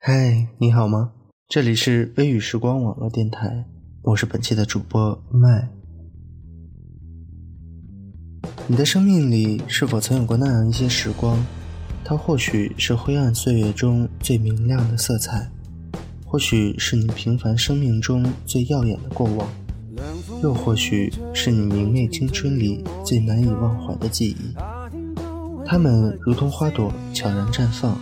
[0.00, 1.10] 嗨，你好吗？
[1.48, 3.66] 这里是微雨时光网络电台，
[4.02, 5.68] 我是本期的主播麦。
[8.68, 11.44] 你的生命里是否曾有过那样一些时光？
[12.04, 15.50] 它或许是灰暗岁月中最明亮的色彩，
[16.24, 19.48] 或许是你平凡生命中最耀眼的过往，
[20.44, 24.54] 又或许是你明媚青春里最难以忘怀的记忆。
[25.66, 27.98] 它们如同花朵，悄然绽放。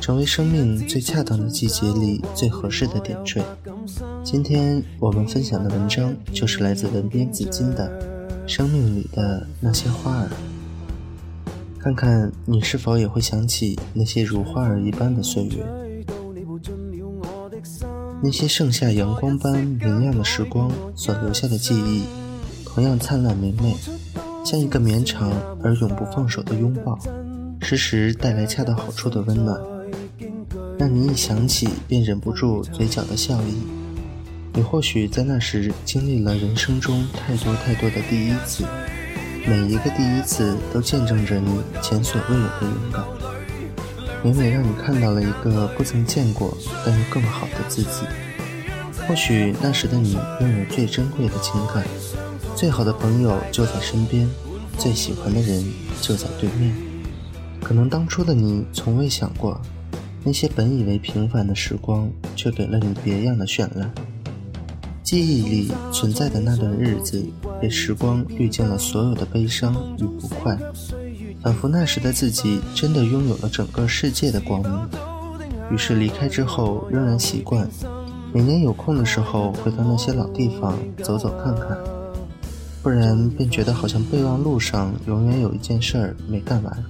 [0.00, 3.42] 成为生命最恰当的季节里最合适的点缀。
[4.24, 7.90] 今天我们分享的文章就是来自文编紫金的
[8.48, 10.26] 《生命里的那些花儿》，
[11.80, 15.66] 看看你是否也会想起那些如花儿一般的岁月，
[18.22, 22.04] 那些盛夏阳光般明亮的时光所留下的记忆，
[22.64, 23.74] 同样灿烂明媚，
[24.44, 25.30] 像一个绵长
[25.62, 26.98] 而永不放手的拥抱，
[27.60, 29.77] 时时带来恰到好处的温暖。
[30.78, 33.54] 让你一想起便忍不住嘴角的笑意。
[34.54, 38.64] 你或许在那时经历了人生中太多太多的第一次，
[39.44, 43.04] 每一个第一次都见证着你前所未有的勇敢，
[44.22, 46.56] 每每让你看到了一个不曾见过
[46.86, 48.02] 但又更好的自己。
[49.06, 51.84] 或许那时的你拥有最珍贵的情感，
[52.54, 54.28] 最好的朋友就在身边，
[54.76, 55.64] 最喜欢的人
[56.00, 56.72] 就在对面。
[57.62, 59.60] 可能当初的你从未想过。
[60.24, 63.90] 那些本以为平凡的时光，却给了你别样的绚烂。
[65.02, 67.24] 记忆里存在的那段日子，
[67.62, 70.58] 被时光滤尽了所有的悲伤与不快，
[71.42, 74.88] 仿佛那时的自己真的拥有了整个世界的光明。
[75.72, 77.66] 于是离开之后，仍然习惯
[78.34, 81.78] 每年有空的时候回到那些老地方走走看看，
[82.82, 86.84] 不然便觉得好像备忘录上永远有一件事儿没干完。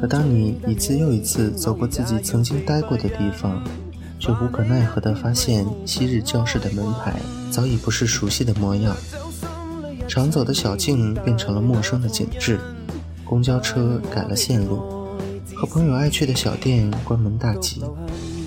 [0.00, 3.62] 可当你一次又一次走过自己曾经待过的地方，
[4.18, 7.20] 却无可奈何地发现，昔日教室的门牌
[7.50, 8.96] 早已不是熟悉的模样，
[10.08, 12.58] 常走的小径变成了陌生的景致，
[13.26, 14.78] 公交车改了线路，
[15.54, 17.82] 和朋友爱去的小店关门大吉，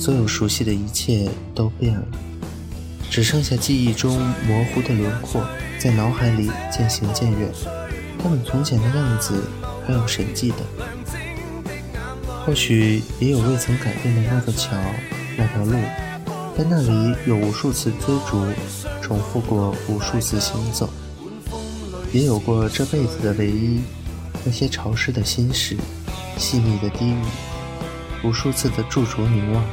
[0.00, 2.04] 所有熟悉的一切都变了，
[3.08, 5.46] 只剩下记忆中模糊的轮廓
[5.78, 7.48] 在脑海里渐行渐远。
[8.18, 9.44] 他们从前的样子，
[9.86, 10.95] 还有谁记得？
[12.46, 14.76] 或许也有未曾改变的那座桥，
[15.36, 15.72] 那条路，
[16.56, 18.46] 在那里有无数次追逐，
[19.02, 20.88] 重复过无数次行走，
[22.12, 23.80] 也有过这辈子的唯一，
[24.44, 25.76] 那些潮湿的心事，
[26.38, 27.16] 细密的低语，
[28.22, 29.64] 无数次的驻足凝望，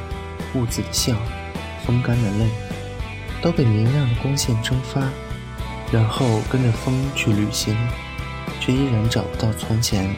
[0.56, 1.14] 兀自的笑，
[1.86, 2.48] 风干的泪，
[3.40, 5.00] 都被明亮的光线蒸发，
[5.92, 7.76] 然后跟着风去旅行，
[8.60, 10.12] 却依然找不到从前。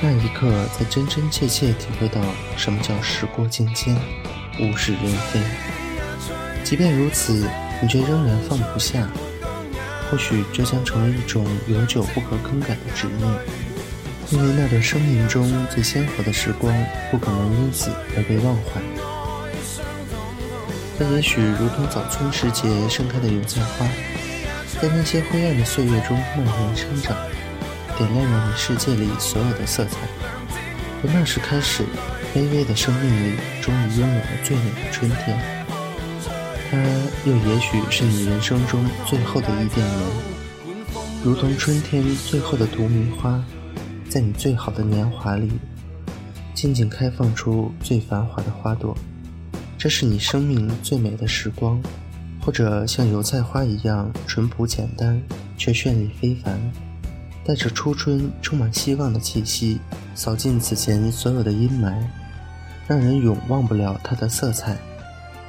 [0.00, 2.20] 那一刻，才真真切切体会到
[2.56, 3.96] 什么叫时过境迁，
[4.60, 5.40] 物是人非。
[6.62, 7.48] 即便如此，
[7.82, 9.08] 你却仍然放不下。
[10.08, 13.28] 或许这将成为一种永久不可更改的执念，
[14.30, 16.72] 因为那段生命中最鲜活的时光，
[17.10, 18.80] 不可能因此而被忘怀。
[20.96, 23.86] 它也许如同早春时节盛开的油菜花，
[24.80, 27.16] 在那些灰暗的岁月中蔓延生长。
[27.98, 29.98] 点亮了你世界里所有的色彩。
[31.02, 31.84] 从那时开始，
[32.32, 35.36] 卑微的生命里终于拥有了最美的春天。
[36.70, 36.78] 它
[37.24, 39.98] 又也许是你人生中最后的伊甸园，
[41.24, 43.42] 如同春天最后的荼蘼花，
[44.08, 45.50] 在你最好的年华里，
[46.54, 48.96] 静静开放出最繁华的花朵。
[49.76, 51.82] 这是你生命最美的时光，
[52.40, 55.20] 或者像油菜花一样淳朴简单，
[55.56, 56.60] 却绚丽非凡。
[57.48, 59.80] 带着初春充满希望的气息，
[60.14, 61.94] 扫尽此前所有的阴霾，
[62.86, 64.74] 让人永忘不了它的色彩；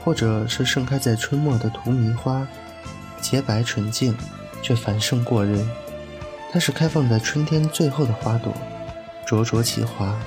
[0.01, 2.47] 或者是盛开在春末的荼蘼花，
[3.19, 4.15] 洁白纯净，
[4.61, 5.69] 却繁盛过人。
[6.53, 8.53] 它是开放在春天最后的花朵，
[9.27, 10.17] 灼灼其华，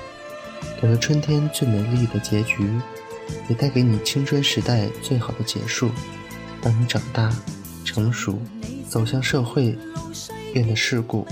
[0.79, 2.69] 给了春天最美丽的结局，
[3.49, 5.89] 也带给你青春时代最好的结束。
[6.61, 7.35] 当你长大、
[7.83, 8.39] 成熟，
[8.87, 9.75] 走向社会，
[10.53, 11.25] 变得世故。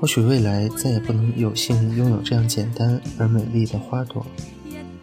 [0.00, 4.24] 或许未来再也不能有幸拥有这样简单而美丽的花朵，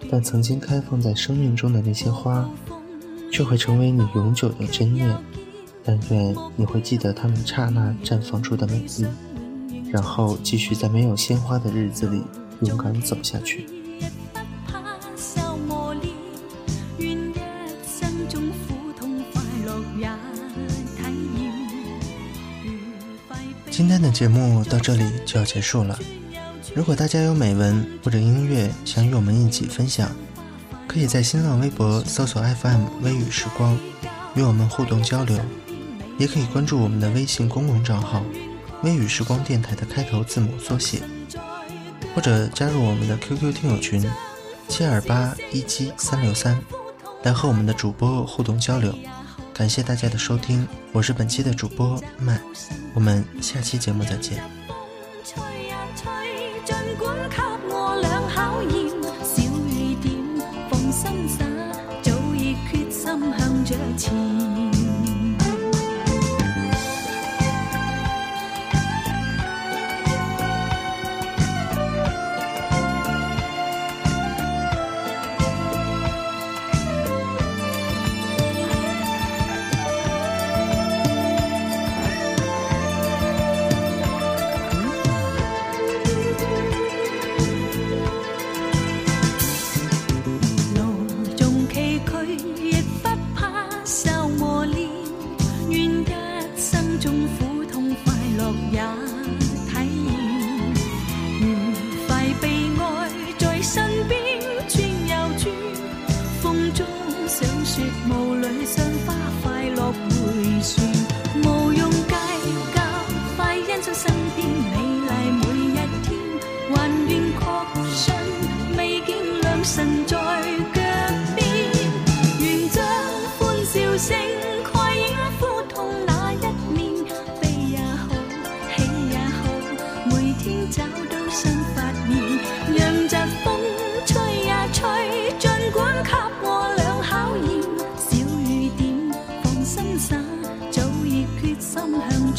[0.10, 2.50] 但曾经开放在生命中的那些花，
[3.32, 5.16] 却会成为你永久的珍念。
[5.84, 9.06] 但愿你会记得它们刹那绽放出的美丽，
[9.92, 12.24] 然后继续在没有鲜花的日子里
[12.62, 13.68] 勇敢走下去。
[23.78, 26.00] 今天的节目到这里就要结束了。
[26.74, 30.10] 如果大家有美文或者音乐想与我们一起分享，
[30.88, 33.78] 可以在新浪微博搜索 FM 微雨时光，
[34.34, 35.42] 与我们互动交流；
[36.18, 38.24] 也可以关注我们的微信公共账号
[38.82, 41.02] “微雨时光电台”的开头字母缩写，
[42.16, 44.10] 或者加入我们的 QQ 听友群
[44.70, 46.58] 七二八一七三六三，
[47.24, 48.96] 来和我们的主播互动交流。
[49.56, 52.38] 感谢大家的收听，我是本期的主播麦，
[52.94, 54.44] 我们下期节目再见。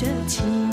[0.06, 0.65] 的情。